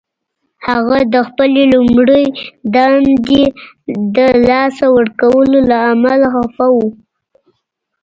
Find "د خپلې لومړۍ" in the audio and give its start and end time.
1.13-2.25